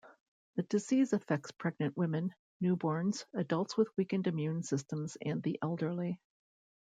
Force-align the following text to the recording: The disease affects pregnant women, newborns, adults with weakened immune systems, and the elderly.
The 0.55 0.63
disease 0.63 1.13
affects 1.13 1.51
pregnant 1.51 1.95
women, 1.95 2.33
newborns, 2.59 3.23
adults 3.35 3.77
with 3.77 3.95
weakened 3.97 4.25
immune 4.25 4.63
systems, 4.63 5.15
and 5.21 5.43
the 5.43 5.59
elderly. 5.61 6.19